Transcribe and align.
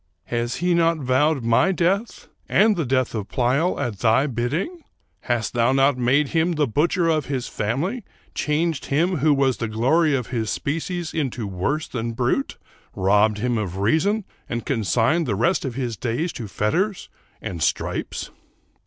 Has 0.23 0.55
he 0.55 0.73
not 0.73 0.97
vowed 0.97 1.43
my 1.43 1.71
death, 1.71 2.27
and 2.49 2.75
the 2.75 2.87
death 2.87 3.13
of 3.13 3.27
Pleyel, 3.27 3.79
at 3.79 3.99
thy 3.99 4.25
bidding? 4.25 4.83
Hast 5.19 5.53
thou 5.53 5.73
not 5.73 5.95
made 5.95 6.29
him 6.29 6.53
the 6.53 6.65
butcher 6.65 7.07
of 7.07 7.27
his 7.27 7.47
family?— 7.47 8.03
changed 8.33 8.85
him 8.85 9.17
who 9.17 9.31
was 9.31 9.57
the 9.57 9.67
glory 9.67 10.15
of 10.15 10.29
his 10.33 10.49
species 10.49 11.13
into 11.13 11.45
worse 11.45 11.87
than 11.87 12.13
brute?— 12.13 12.57
robbed 12.95 13.37
him 13.37 13.59
of 13.59 13.77
reason 13.77 14.25
and 14.49 14.65
con 14.65 14.83
signed 14.83 15.27
the 15.27 15.35
rest 15.35 15.65
of 15.65 15.75
his 15.75 15.97
days 15.97 16.33
to 16.33 16.47
fetters 16.47 17.07
and 17.39 17.61
stripes 17.61 18.31